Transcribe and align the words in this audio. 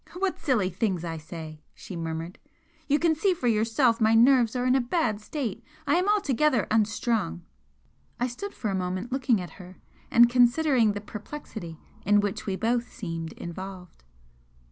"What 0.17 0.39
silly 0.39 0.71
things 0.71 1.03
I 1.05 1.17
say!" 1.17 1.61
she 1.75 1.95
murmured 1.95 2.39
"You 2.87 2.97
can 2.97 3.13
see 3.13 3.35
for 3.35 3.47
yourself 3.47 4.01
my 4.01 4.15
nerves 4.15 4.55
are 4.55 4.65
in 4.65 4.73
a 4.73 4.81
bad 4.81 5.21
state! 5.21 5.63
I 5.85 5.93
am 5.97 6.09
altogether 6.09 6.65
unstrung!" 6.71 7.43
I 8.19 8.25
stood 8.25 8.55
for 8.55 8.71
a 8.71 8.73
moment 8.73 9.11
looking 9.11 9.39
at 9.39 9.51
her, 9.61 9.77
and 10.09 10.27
considering 10.27 10.93
the 10.93 11.01
perplexity 11.01 11.77
in 12.03 12.19
which 12.19 12.47
we 12.47 12.55
both 12.55 12.91
seemed 12.91 13.33
involved. 13.33 14.03